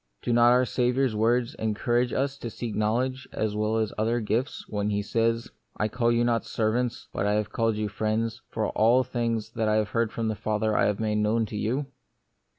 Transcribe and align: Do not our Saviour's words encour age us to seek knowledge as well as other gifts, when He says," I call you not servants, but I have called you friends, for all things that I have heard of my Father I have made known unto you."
Do 0.23 0.33
not 0.33 0.49
our 0.49 0.65
Saviour's 0.65 1.15
words 1.15 1.55
encour 1.59 2.01
age 2.01 2.11
us 2.11 2.35
to 2.39 2.49
seek 2.49 2.73
knowledge 2.73 3.29
as 3.31 3.55
well 3.55 3.77
as 3.77 3.93
other 3.99 4.19
gifts, 4.19 4.65
when 4.67 4.89
He 4.89 5.03
says," 5.03 5.49
I 5.77 5.89
call 5.89 6.11
you 6.11 6.23
not 6.23 6.43
servants, 6.43 7.07
but 7.13 7.27
I 7.27 7.33
have 7.33 7.51
called 7.51 7.75
you 7.75 7.87
friends, 7.87 8.41
for 8.49 8.69
all 8.69 9.03
things 9.03 9.51
that 9.51 9.69
I 9.69 9.75
have 9.75 9.89
heard 9.89 10.09
of 10.17 10.25
my 10.25 10.33
Father 10.33 10.75
I 10.75 10.87
have 10.87 10.99
made 10.99 11.19
known 11.19 11.41
unto 11.41 11.55
you." 11.55 11.85